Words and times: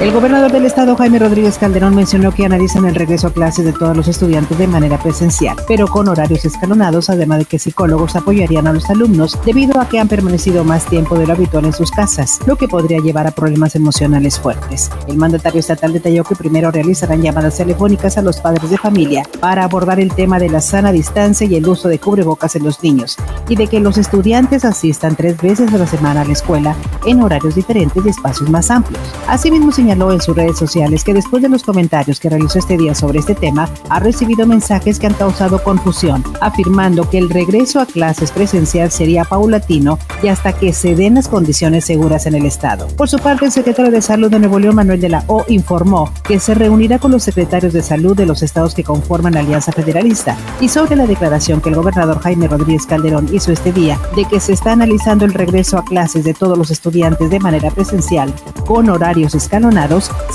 El 0.00 0.12
gobernador 0.12 0.52
del 0.52 0.64
estado, 0.64 0.94
Jaime 0.94 1.18
Rodríguez 1.18 1.58
Calderón, 1.58 1.96
mencionó 1.96 2.30
que 2.30 2.44
analizan 2.44 2.84
el 2.84 2.94
regreso 2.94 3.26
a 3.26 3.32
clases 3.32 3.64
de 3.64 3.72
todos 3.72 3.96
los 3.96 4.06
estudiantes 4.06 4.56
de 4.56 4.68
manera 4.68 4.96
presencial, 4.96 5.56
pero 5.66 5.88
con 5.88 6.06
horarios 6.06 6.44
escalonados, 6.44 7.10
además 7.10 7.40
de 7.40 7.44
que 7.46 7.58
psicólogos 7.58 8.14
apoyarían 8.14 8.68
a 8.68 8.72
los 8.72 8.88
alumnos 8.90 9.36
debido 9.44 9.80
a 9.80 9.88
que 9.88 9.98
han 9.98 10.06
permanecido 10.06 10.62
más 10.62 10.86
tiempo 10.86 11.18
de 11.18 11.26
lo 11.26 11.32
habitual 11.32 11.64
en 11.64 11.72
sus 11.72 11.90
casas, 11.90 12.38
lo 12.46 12.54
que 12.54 12.68
podría 12.68 13.00
llevar 13.00 13.26
a 13.26 13.32
problemas 13.32 13.74
emocionales 13.74 14.38
fuertes. 14.38 14.88
El 15.08 15.16
mandatario 15.16 15.58
estatal 15.58 15.92
detalló 15.92 16.22
que 16.22 16.36
primero 16.36 16.70
realizarán 16.70 17.20
llamadas 17.20 17.56
telefónicas 17.56 18.16
a 18.18 18.22
los 18.22 18.38
padres 18.40 18.70
de 18.70 18.78
familia 18.78 19.24
para 19.40 19.64
abordar 19.64 19.98
el 19.98 20.14
tema 20.14 20.38
de 20.38 20.48
la 20.48 20.60
sana 20.60 20.92
distancia 20.92 21.44
y 21.44 21.56
el 21.56 21.66
uso 21.66 21.88
de 21.88 21.98
cubrebocas 21.98 22.54
en 22.54 22.62
los 22.62 22.84
niños, 22.84 23.16
y 23.48 23.56
de 23.56 23.66
que 23.66 23.80
los 23.80 23.98
estudiantes 23.98 24.64
asistan 24.64 25.16
tres 25.16 25.42
veces 25.42 25.74
a 25.74 25.78
la 25.78 25.88
semana 25.88 26.20
a 26.20 26.24
la 26.24 26.34
escuela 26.34 26.76
en 27.04 27.20
horarios 27.20 27.56
diferentes 27.56 28.06
y 28.06 28.08
espacios 28.08 28.48
más 28.48 28.70
amplios. 28.70 29.02
Asimismo, 29.26 29.72
señaló 29.72 29.87
señaló 29.88 30.12
en 30.12 30.20
sus 30.20 30.36
redes 30.36 30.58
sociales 30.58 31.02
que 31.02 31.14
después 31.14 31.42
de 31.42 31.48
los 31.48 31.62
comentarios 31.62 32.20
que 32.20 32.28
realizó 32.28 32.58
este 32.58 32.76
día 32.76 32.94
sobre 32.94 33.20
este 33.20 33.34
tema, 33.34 33.70
ha 33.88 33.98
recibido 34.00 34.46
mensajes 34.46 34.98
que 34.98 35.06
han 35.06 35.14
causado 35.14 35.62
confusión, 35.62 36.22
afirmando 36.42 37.08
que 37.08 37.16
el 37.16 37.30
regreso 37.30 37.80
a 37.80 37.86
clases 37.86 38.30
presencial 38.30 38.90
sería 38.90 39.24
paulatino 39.24 39.98
y 40.22 40.28
hasta 40.28 40.52
que 40.52 40.74
se 40.74 40.94
den 40.94 41.14
las 41.14 41.26
condiciones 41.26 41.86
seguras 41.86 42.26
en 42.26 42.34
el 42.34 42.44
Estado. 42.44 42.86
Por 42.98 43.08
su 43.08 43.18
parte, 43.18 43.46
el 43.46 43.50
secretario 43.50 43.90
de 43.90 44.02
Salud 44.02 44.30
de 44.30 44.40
Nuevo 44.40 44.58
León, 44.58 44.74
Manuel 44.74 45.00
de 45.00 45.08
la 45.08 45.24
O, 45.26 45.46
informó 45.48 46.12
que 46.22 46.38
se 46.38 46.52
reunirá 46.52 46.98
con 46.98 47.12
los 47.12 47.22
secretarios 47.22 47.72
de 47.72 47.80
salud 47.80 48.14
de 48.14 48.26
los 48.26 48.42
estados 48.42 48.74
que 48.74 48.84
conforman 48.84 49.32
la 49.32 49.40
Alianza 49.40 49.72
Federalista 49.72 50.36
y 50.60 50.68
sobre 50.68 50.96
la 50.96 51.06
declaración 51.06 51.62
que 51.62 51.70
el 51.70 51.76
gobernador 51.76 52.20
Jaime 52.20 52.46
Rodríguez 52.46 52.84
Calderón 52.84 53.30
hizo 53.32 53.52
este 53.52 53.72
día 53.72 53.98
de 54.14 54.26
que 54.26 54.38
se 54.38 54.52
está 54.52 54.72
analizando 54.72 55.24
el 55.24 55.32
regreso 55.32 55.78
a 55.78 55.84
clases 55.86 56.24
de 56.24 56.34
todos 56.34 56.58
los 56.58 56.70
estudiantes 56.70 57.30
de 57.30 57.40
manera 57.40 57.70
presencial 57.70 58.34
con 58.66 58.90
horarios 58.90 59.34
escalonados 59.34 59.77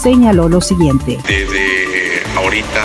señaló 0.01 0.47
lo 0.47 0.61
siguiente. 0.61 1.19
Ahorita 2.43 2.83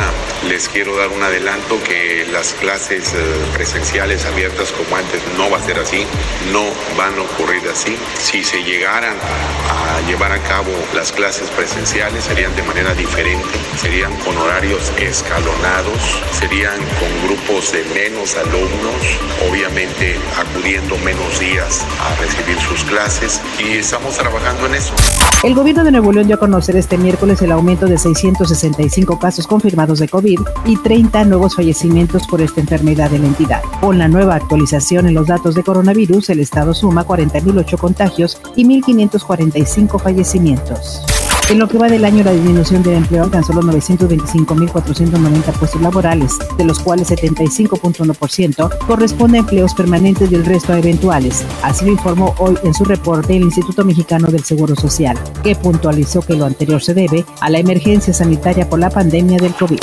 les 0.48 0.68
quiero 0.68 0.96
dar 0.96 1.08
un 1.08 1.22
adelanto 1.22 1.82
que 1.82 2.26
las 2.32 2.52
clases 2.54 3.12
eh, 3.12 3.16
presenciales 3.54 4.24
abiertas 4.24 4.72
como 4.72 4.96
antes 4.96 5.20
no 5.36 5.50
va 5.50 5.58
a 5.58 5.62
ser 5.62 5.78
así, 5.78 6.06
no 6.52 6.64
van 6.96 7.18
a 7.18 7.22
ocurrir 7.22 7.62
así. 7.68 7.96
Si 8.18 8.44
se 8.44 8.62
llegaran 8.62 9.14
a 9.14 10.06
llevar 10.06 10.32
a 10.32 10.38
cabo 10.44 10.70
las 10.94 11.12
clases 11.12 11.50
presenciales 11.50 12.24
serían 12.24 12.54
de 12.54 12.62
manera 12.62 12.94
diferente, 12.94 13.44
serían 13.76 14.14
con 14.18 14.36
horarios 14.36 14.92
escalonados, 14.98 16.22
serían 16.38 16.78
con 17.00 17.26
grupos 17.26 17.72
de 17.72 17.84
menos 17.94 18.36
alumnos, 18.36 19.18
obviamente 19.50 20.16
acudiendo 20.36 20.96
menos 20.98 21.40
días 21.40 21.84
a 22.00 22.14
recibir 22.20 22.58
sus 22.60 22.84
clases 22.84 23.40
y 23.58 23.78
estamos 23.78 24.16
trabajando 24.16 24.66
en 24.66 24.76
eso. 24.76 24.94
El 25.42 25.54
gobierno 25.54 25.84
de 25.84 25.90
Nuevo 25.90 26.12
León 26.12 26.26
dio 26.26 26.36
a 26.36 26.38
conocer 26.38 26.76
este 26.76 26.96
miércoles 26.96 27.42
el 27.42 27.52
aumento 27.52 27.86
de 27.86 27.98
665 27.98 29.18
casos 29.18 29.47
confirmados 29.48 29.98
de 29.98 30.08
COVID 30.08 30.38
y 30.66 30.76
30 30.76 31.24
nuevos 31.24 31.56
fallecimientos 31.56 32.28
por 32.28 32.40
esta 32.40 32.60
enfermedad 32.60 33.12
en 33.12 33.22
la 33.22 33.28
entidad. 33.28 33.62
Con 33.80 33.98
la 33.98 34.06
nueva 34.06 34.36
actualización 34.36 35.08
en 35.08 35.14
los 35.14 35.26
datos 35.26 35.56
de 35.56 35.64
coronavirus, 35.64 36.30
el 36.30 36.38
estado 36.38 36.72
suma 36.74 37.04
40.008 37.04 37.76
contagios 37.78 38.40
y 38.54 38.64
1.545 38.64 40.00
fallecimientos. 40.00 41.02
En 41.50 41.58
lo 41.58 41.66
que 41.66 41.78
va 41.78 41.88
del 41.88 42.04
año, 42.04 42.22
la 42.22 42.32
disminución 42.32 42.82
del 42.82 42.96
empleo 42.96 43.24
alcanzó 43.24 43.54
los 43.54 43.64
925.490 43.64 45.42
puestos 45.58 45.80
laborales, 45.80 46.36
de 46.58 46.64
los 46.64 46.78
cuales 46.78 47.10
75.1% 47.10 48.86
corresponde 48.86 49.38
a 49.38 49.40
empleos 49.40 49.72
permanentes 49.72 50.30
y 50.30 50.34
el 50.34 50.44
resto 50.44 50.74
a 50.74 50.78
eventuales. 50.78 51.46
Así 51.62 51.86
lo 51.86 51.92
informó 51.92 52.34
hoy 52.36 52.58
en 52.64 52.74
su 52.74 52.84
reporte 52.84 53.34
el 53.34 53.44
Instituto 53.44 53.82
Mexicano 53.82 54.28
del 54.28 54.44
Seguro 54.44 54.76
Social, 54.76 55.18
que 55.42 55.56
puntualizó 55.56 56.20
que 56.20 56.34
lo 56.34 56.44
anterior 56.44 56.82
se 56.82 56.92
debe 56.92 57.24
a 57.40 57.48
la 57.48 57.60
emergencia 57.60 58.12
sanitaria 58.12 58.68
por 58.68 58.78
la 58.78 58.90
pandemia 58.90 59.38
del 59.38 59.54
COVID. 59.54 59.80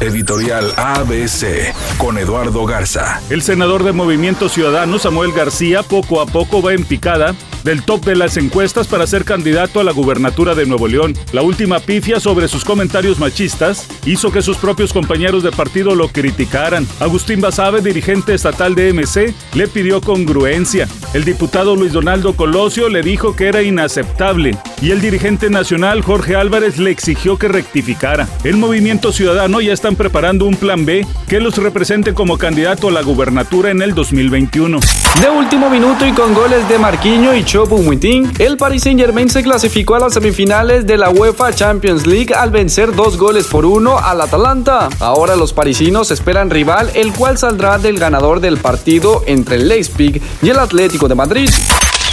Editorial 0.00 0.72
ABC 0.78 1.74
con 1.98 2.16
Eduardo 2.16 2.64
Garza. 2.64 3.20
El 3.28 3.42
senador 3.42 3.84
de 3.84 3.92
Movimiento 3.92 4.48
Ciudadano, 4.48 4.98
Samuel 4.98 5.32
García, 5.32 5.82
poco 5.82 6.22
a 6.22 6.26
poco 6.26 6.62
va 6.62 6.72
en 6.72 6.84
picada 6.86 7.34
del 7.64 7.82
top 7.82 8.04
de 8.04 8.16
las 8.16 8.36
encuestas 8.36 8.86
para 8.86 9.06
ser 9.06 9.24
candidato 9.24 9.80
a 9.80 9.84
la 9.84 9.92
gubernatura 9.92 10.54
de 10.54 10.66
Nuevo 10.66 10.88
León. 10.88 11.14
La 11.32 11.42
última 11.42 11.80
pifia 11.80 12.20
sobre 12.20 12.48
sus 12.48 12.64
comentarios 12.64 13.18
machistas 13.18 13.88
hizo 14.06 14.32
que 14.32 14.42
sus 14.42 14.56
propios 14.56 14.92
compañeros 14.92 15.42
de 15.42 15.52
partido 15.52 15.94
lo 15.94 16.08
criticaran. 16.08 16.86
Agustín 17.00 17.40
Basabe, 17.40 17.80
dirigente 17.80 18.34
estatal 18.34 18.74
de 18.74 18.92
MC, 18.92 19.34
le 19.54 19.68
pidió 19.68 20.00
congruencia. 20.00 20.88
El 21.14 21.24
diputado 21.24 21.76
Luis 21.76 21.92
Donaldo 21.92 22.34
Colosio 22.34 22.88
le 22.88 23.02
dijo 23.02 23.36
que 23.36 23.48
era 23.48 23.62
inaceptable 23.62 24.58
y 24.82 24.90
el 24.90 25.00
dirigente 25.00 25.48
nacional 25.48 26.02
Jorge 26.02 26.34
Álvarez 26.34 26.78
le 26.78 26.90
exigió 26.90 27.38
que 27.38 27.46
rectificara. 27.46 28.28
El 28.42 28.56
Movimiento 28.56 29.12
Ciudadano 29.12 29.60
ya 29.60 29.72
están 29.72 29.94
preparando 29.94 30.44
un 30.44 30.56
plan 30.56 30.84
B 30.84 31.06
que 31.28 31.40
los 31.40 31.56
represente 31.56 32.14
como 32.14 32.36
candidato 32.36 32.88
a 32.88 32.90
la 32.90 33.02
gubernatura 33.02 33.70
en 33.70 33.80
el 33.80 33.94
2021. 33.94 34.80
De 35.20 35.30
último 35.30 35.70
minuto 35.70 36.04
y 36.04 36.10
con 36.10 36.34
goles 36.34 36.68
de 36.68 36.80
Marquinho 36.80 37.32
y 37.32 37.44
Choupo-Moting, 37.44 38.40
el 38.40 38.56
Paris 38.56 38.82
Saint-Germain 38.82 39.30
se 39.30 39.44
clasificó 39.44 39.94
a 39.94 40.00
las 40.00 40.14
semifinales 40.14 40.84
de 40.84 40.98
la 40.98 41.10
UEFA 41.10 41.52
Champions 41.52 42.04
League 42.04 42.34
al 42.34 42.50
vencer 42.50 42.92
dos 42.92 43.16
goles 43.16 43.46
por 43.46 43.64
uno 43.64 43.98
al 43.98 44.20
Atalanta. 44.20 44.88
Ahora 44.98 45.36
los 45.36 45.52
parisinos 45.52 46.10
esperan 46.10 46.50
rival, 46.50 46.90
el 46.94 47.12
cual 47.12 47.38
saldrá 47.38 47.78
del 47.78 48.00
ganador 48.00 48.40
del 48.40 48.56
partido 48.56 49.22
entre 49.26 49.56
el 49.56 49.68
Leipzig 49.68 50.20
y 50.42 50.48
el 50.48 50.58
Atlético 50.58 51.06
de 51.06 51.14
Madrid. 51.14 51.50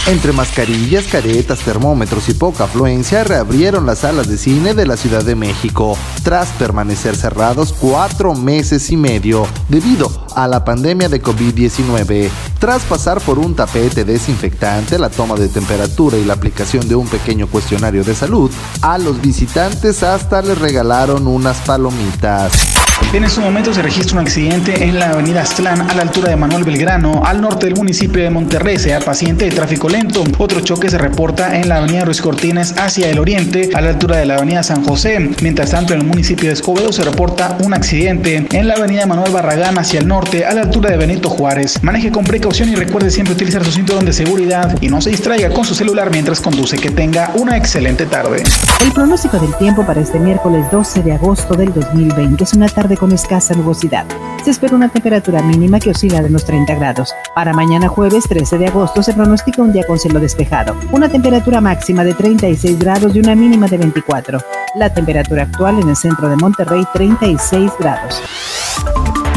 Entre 0.10 0.34
mascarillas, 0.34 1.06
caretas, 1.06 1.60
termómetros 1.60 2.30
y 2.30 2.34
poca 2.34 2.64
afluencia, 2.64 3.24
reabrieron 3.24 3.86
las 3.86 4.00
salas 4.00 4.28
de 4.28 4.40
cine 4.40 4.74
de 4.74 4.88
la 4.88 4.98
Ciudad 4.98 5.24
de 5.24 5.36
México, 5.36 5.96
tras 6.24 6.50
permanecer 6.54 7.16
cerrados 7.16 7.74
cuatro 7.74 8.34
meses 8.34 8.90
y 8.90 8.98
medio 8.98 9.46
debido 9.68 10.10
a 10.36 10.48
la 10.48 10.66
pandemia 10.66 11.10
de 11.10 11.22
COVID-19. 11.22 12.28
Tras 12.58 12.82
pasar 12.86 13.22
por 13.22 13.38
un 13.38 13.56
tapete 13.56 14.04
desinfectante, 14.04 14.98
la 14.98 15.12
toma 15.12 15.36
de 15.36 15.48
temperatura 15.48 16.18
y 16.18 16.26
la 16.26 16.34
aplicación 16.34 16.88
de 16.90 16.96
un 16.96 17.08
pequeño 17.08 17.46
cuestionario 17.46 18.04
de 18.04 18.16
salud, 18.16 18.50
a 18.82 18.98
los 18.98 19.22
visitantes 19.22 20.02
hasta 20.02 20.42
les 20.42 20.58
regalaron 20.58 21.28
unas 21.28 21.58
palomitas. 21.58 22.89
En 23.12 23.24
estos 23.24 23.44
momentos 23.44 23.76
se 23.76 23.82
registra 23.82 24.20
un 24.20 24.26
accidente 24.26 24.84
en 24.84 25.00
la 25.00 25.10
avenida 25.10 25.42
Aztlán 25.42 25.82
a 25.90 25.96
la 25.96 26.04
altura 26.04 26.30
de 26.30 26.36
Manuel 26.36 26.64
Belgrano, 26.64 27.24
al 27.26 27.42
norte 27.42 27.66
del 27.66 27.76
municipio 27.76 28.22
de 28.22 28.30
Monterrey. 28.30 28.78
Sea 28.78 29.00
paciente 29.00 29.46
de 29.46 29.52
tráfico 29.52 29.90
lento. 29.90 30.24
Otro 30.38 30.60
choque 30.62 30.90
se 30.90 31.00
reporta 31.00 31.58
en 31.58 31.70
la 31.70 31.78
avenida 31.78 32.06
Ruiz 32.06 32.22
Cortines 32.22 32.76
hacia 32.78 33.10
el 33.10 33.18
oriente, 33.18 33.72
a 33.74 33.82
la 33.82 33.90
altura 33.90 34.18
de 34.18 34.28
la 34.28 34.36
avenida 34.36 34.62
San 34.62 34.84
José. 34.84 35.32
Mientras 35.42 35.72
tanto, 35.72 35.96
en 35.96 36.02
el 36.02 36.06
municipio 36.06 36.50
de 36.50 36.54
Escobedo 36.54 36.92
se 36.92 37.04
reporta 37.04 37.58
un 37.64 37.74
accidente 37.74 38.46
en 38.52 38.68
la 38.68 38.76
avenida 38.76 39.08
Manuel 39.08 39.32
Barragán 39.32 39.80
hacia 39.80 40.00
el 40.00 40.08
norte, 40.08 40.46
a 40.46 40.54
la 40.54 40.62
altura 40.62 40.92
de 40.92 40.98
Benito 40.98 41.30
Juárez. 41.30 41.82
Maneje 41.82 42.12
con 42.12 42.26
precaución 42.26 42.70
y 42.70 42.76
recuerde 42.76 43.10
siempre 43.10 43.34
utilizar 43.34 43.66
su 43.66 43.72
cinturón 43.72 44.06
de 44.06 44.14
seguridad 44.14 44.78
y 44.82 44.90
no 44.90 45.02
se 45.02 45.10
distraiga 45.10 45.50
con 45.50 45.66
su 45.66 45.74
celular 45.74 46.12
mientras 46.12 46.42
conduce. 46.42 46.78
Que 46.78 46.92
tenga 46.92 47.32
una 47.34 47.58
excelente 47.58 48.06
tarde. 48.06 48.44
El 48.82 48.92
pronóstico 48.92 49.40
del 49.40 49.56
tiempo 49.56 49.84
para 49.84 50.00
este 50.00 50.20
miércoles 50.20 50.66
12 50.72 51.02
de 51.02 51.14
agosto 51.14 51.56
del 51.56 51.74
2020 51.74 52.44
es 52.44 52.54
una 52.54 52.68
con 52.98 53.12
escasa 53.12 53.54
nubosidad. 53.54 54.06
Se 54.44 54.52
espera 54.52 54.76
una 54.76 54.90
temperatura 54.90 55.42
mínima 55.42 55.80
que 55.80 55.92
oscila 55.92 56.22
de 56.22 56.30
los 56.30 56.46
30 56.46 56.76
grados. 56.76 57.14
Para 57.36 57.54
mañana 57.54 57.88
jueves 57.88 58.26
13 58.28 58.58
de 58.58 58.68
agosto 58.68 59.04
se 59.04 59.14
pronostica 59.14 59.62
un 59.62 59.74
día 59.74 59.86
con 59.86 60.00
cielo 60.00 60.20
despejado, 60.20 60.76
una 60.92 61.10
temperatura 61.10 61.62
máxima 61.62 62.04
de 62.04 62.14
36 62.14 62.80
grados 62.80 63.16
y 63.16 63.20
una 63.20 63.36
mínima 63.36 63.68
de 63.68 63.78
24. 63.78 64.40
La 64.76 64.94
temperatura 64.94 65.44
actual 65.44 65.80
en 65.80 65.90
el 65.90 65.96
centro 65.96 66.30
de 66.30 66.36
Monterrey 66.36 66.86
36 66.94 67.72
grados. 67.80 68.22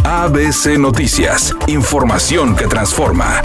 ABC 0.05 0.79
Noticias, 0.79 1.55
información 1.67 2.55
que 2.55 2.67
transforma. 2.67 3.41